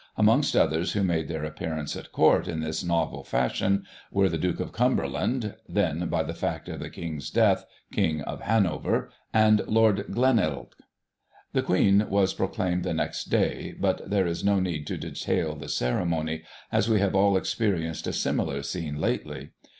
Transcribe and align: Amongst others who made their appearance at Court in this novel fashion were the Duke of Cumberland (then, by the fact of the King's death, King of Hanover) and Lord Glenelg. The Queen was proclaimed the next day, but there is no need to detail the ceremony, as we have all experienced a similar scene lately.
Amongst 0.17 0.55
others 0.55 0.93
who 0.93 1.03
made 1.03 1.27
their 1.27 1.43
appearance 1.43 1.95
at 1.95 2.11
Court 2.11 2.47
in 2.47 2.61
this 2.61 2.83
novel 2.83 3.23
fashion 3.23 3.85
were 4.11 4.29
the 4.29 4.37
Duke 4.39 4.59
of 4.59 4.71
Cumberland 4.71 5.53
(then, 5.69 6.09
by 6.09 6.23
the 6.23 6.33
fact 6.33 6.67
of 6.69 6.79
the 6.79 6.89
King's 6.89 7.29
death, 7.29 7.67
King 7.91 8.21
of 8.21 8.41
Hanover) 8.41 9.11
and 9.31 9.61
Lord 9.67 10.05
Glenelg. 10.09 10.73
The 11.53 11.61
Queen 11.61 12.07
was 12.09 12.33
proclaimed 12.33 12.81
the 12.83 12.95
next 12.95 13.25
day, 13.25 13.75
but 13.79 14.09
there 14.09 14.25
is 14.25 14.43
no 14.43 14.59
need 14.59 14.87
to 14.87 14.97
detail 14.97 15.55
the 15.55 15.69
ceremony, 15.69 16.41
as 16.71 16.89
we 16.89 16.99
have 16.99 17.13
all 17.13 17.37
experienced 17.37 18.07
a 18.07 18.13
similar 18.13 18.63
scene 18.63 18.99
lately. 18.99 19.51